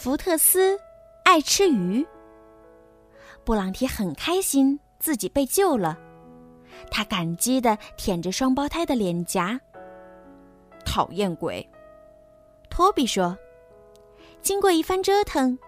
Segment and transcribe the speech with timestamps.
[0.00, 0.80] 福特斯
[1.24, 2.06] 爱吃鱼。
[3.44, 5.94] 布朗提很开心自己被救了，
[6.90, 9.60] 他感激地舔着双胞胎的脸颊。
[10.86, 11.68] 讨厌鬼，
[12.70, 13.36] 托比说。
[14.40, 15.58] 经过一番折腾，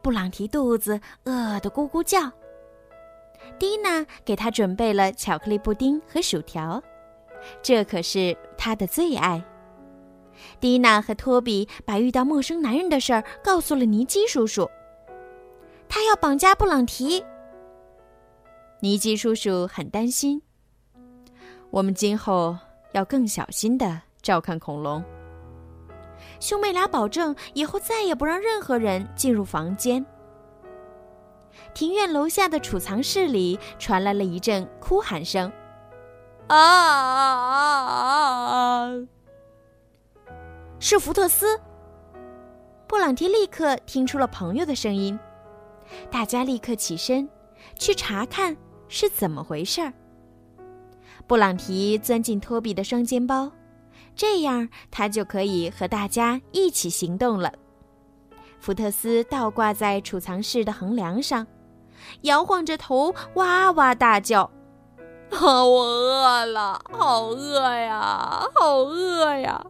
[0.00, 2.30] 布朗提肚子饿得咕咕叫。
[3.58, 6.80] 蒂娜给他准备了巧克力布丁和薯条，
[7.60, 9.44] 这可是他的最爱。
[10.60, 14.68] 蒂娜和托比把遇到陌生男人的事儿告诉了尼基叔叔。
[15.88, 17.24] 他要绑架布朗提。
[18.80, 20.42] 尼基叔叔很担心。
[21.70, 22.56] 我们今后
[22.92, 25.02] 要更小心的照看恐龙。
[26.40, 30.04] 兄妹俩保证以后再也不让任何人进入房间。
[31.74, 35.50] 庭院楼下的储藏室里传来了一阵哭喊声
[36.48, 38.28] ：“啊啊啊！”
[40.84, 41.60] 是福特斯。
[42.88, 45.16] 布朗提立刻听出了朋友的声音，
[46.10, 47.28] 大家立刻起身，
[47.78, 48.56] 去查看
[48.88, 49.92] 是怎么回事儿。
[51.28, 53.52] 布朗提钻进托比的双肩包，
[54.16, 57.52] 这样他就可以和大家一起行动了。
[58.58, 61.46] 福特斯倒挂在储藏室的横梁上，
[62.22, 64.50] 摇晃着头，哇哇大叫
[65.30, 69.64] ：“啊，我饿了，好饿呀，好饿呀！”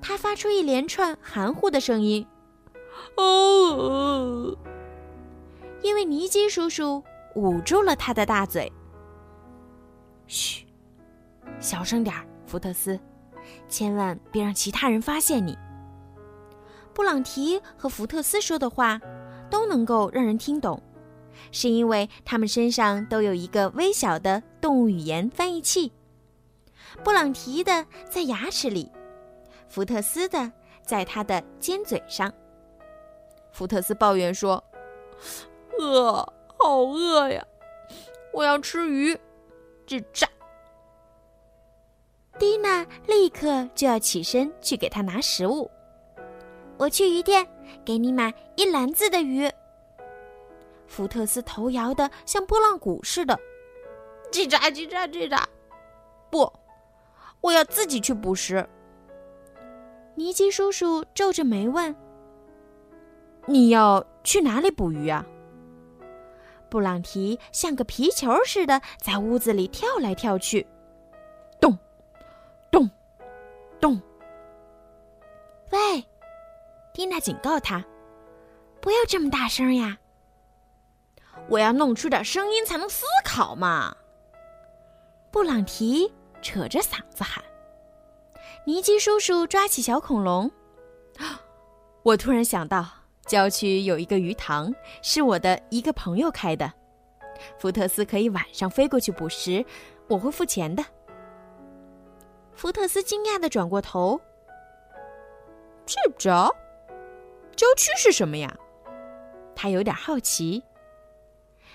[0.00, 2.26] 他发出一连串含糊的声音，
[3.16, 4.56] 哦，
[5.82, 7.02] 因为尼基叔叔
[7.34, 8.72] 捂住了他的大嘴。
[10.26, 10.66] 嘘，
[11.60, 12.98] 小声点儿，福特斯，
[13.68, 15.56] 千万别让其他人发现你。
[16.94, 19.00] 布朗提和福特斯说的话
[19.50, 20.82] 都能够让人听懂，
[21.52, 25.92] 是因为他们身上都有一个微小的动物语言翻译器。
[27.04, 28.90] 布朗提的在牙齿里。
[29.68, 30.50] 福特斯的
[30.82, 32.32] 在他的尖嘴上。
[33.52, 34.62] 福特斯抱怨说
[35.78, 36.14] ：“饿，
[36.58, 37.44] 好饿呀！
[38.32, 39.14] 我要吃鱼，
[39.86, 40.26] 吱喳，
[42.38, 45.70] 蒂娜立刻就要起身去给他拿食物。
[46.76, 47.46] 我去鱼店，
[47.84, 49.50] 给你买一篮子的鱼。
[50.86, 53.38] 福特斯头摇得像拨浪鼓似的，
[54.30, 55.42] 叽喳叽喳叽喳。
[56.30, 56.52] 不，
[57.40, 58.66] 我要自己去捕食。
[60.18, 61.94] 尼基叔叔皱着眉问
[63.46, 65.24] ：“你要去哪里捕鱼啊？”
[66.68, 70.66] 布朗提像个皮球似的在屋子里跳来跳去，
[71.60, 71.78] 咚，
[72.72, 72.90] 咚，
[73.80, 74.02] 咚。
[75.70, 76.04] 喂，
[76.92, 77.84] 蒂娜警告他
[78.82, 79.98] ：“不要这么大声呀！
[81.48, 83.96] 我要弄出点声音才能思考嘛。”
[85.30, 86.12] 布朗提
[86.42, 87.40] 扯着嗓子喊。
[88.68, 90.50] 尼基叔叔抓起小恐龙，
[92.04, 92.86] 我突然想到。
[93.26, 94.70] 郊区有一个鱼塘，
[95.00, 96.70] 是我的一个朋友开的。
[97.58, 99.64] 福特斯可以晚上飞过去捕食，
[100.06, 100.84] 我会付钱的。
[102.52, 104.20] 福特斯惊讶的转过头，
[105.86, 106.54] 睡不着。
[107.56, 108.54] 郊区是什么呀？
[109.56, 110.62] 他有点好奇。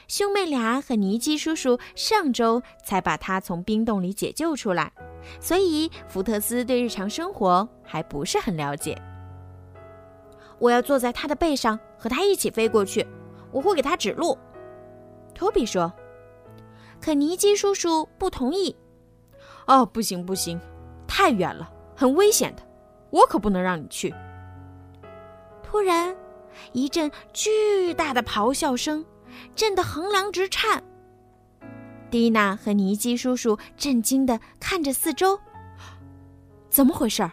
[0.07, 4.91] 兄妹俩和尼基叔叔上周才把他从冰洞里解救出来，
[5.39, 9.00] 所以福特斯对日常生活还不是很了解。
[10.59, 13.05] 我要坐在他的背上，和他一起飞过去。
[13.51, 14.38] 我会给他指路。”
[15.35, 15.91] 托比说。
[17.01, 18.73] 可尼基叔叔不同意。
[19.67, 20.57] “哦，不行不行，
[21.05, 22.63] 太远了，很危险的，
[23.09, 24.13] 我可不能让你去。”
[25.61, 26.15] 突然，
[26.71, 29.03] 一阵巨大的咆哮声
[29.56, 30.83] 震得横梁直颤。
[32.09, 35.39] 蒂娜和尼基叔叔震惊地看着四周，
[36.69, 37.30] 怎么回事？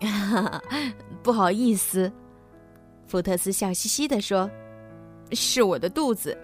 [1.22, 2.12] 不好意思，
[3.06, 4.50] 福特斯笑嘻嘻地说
[5.32, 6.36] ：“是我的肚子，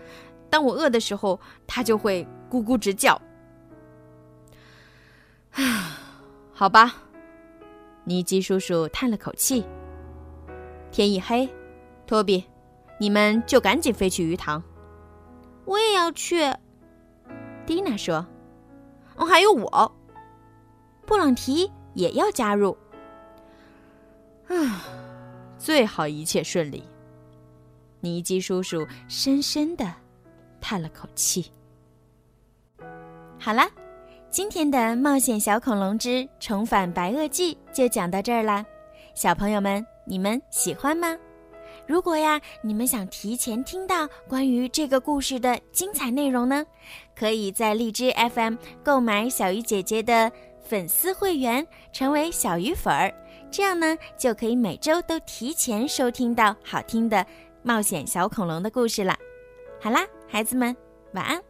[0.51, 3.21] 当我饿的时候，它就会咕咕直叫。”
[5.53, 5.99] 啊，
[6.53, 6.95] 好吧，
[8.05, 9.65] 尼基叔叔叹了口气。
[10.91, 11.49] 天一黑，
[12.07, 12.45] 托比，
[12.99, 14.63] 你们就赶紧飞去鱼塘。
[15.65, 16.53] 我也要去，
[17.67, 18.27] 蒂娜说。
[19.17, 19.97] 哦，还有我，
[21.07, 22.77] 布朗提也要加入。
[24.49, 24.85] 啊，
[25.59, 26.85] 最好一切顺利。
[28.01, 29.93] 尼基叔叔深深的
[30.61, 31.51] 叹了口气。
[33.39, 33.67] 好了，
[34.31, 38.65] 今天的《冒险小恐龙之重返白垩纪》就讲到这儿啦。
[39.15, 41.17] 小朋友们，你们喜欢吗？
[41.87, 46.65] 如果呀，你们想提前听到关于这个故事的精彩内容呢，
[47.15, 50.31] 可以在荔枝 FM 购买小鱼姐姐的
[50.61, 53.15] 粉丝会员，成为小鱼粉儿。
[53.51, 57.25] 这样呢，就可以每周都提前收听到好听的
[57.63, 59.17] 冒险小恐龙的故事了。
[59.81, 60.77] 好啦，孩子们，
[61.13, 61.41] 晚安。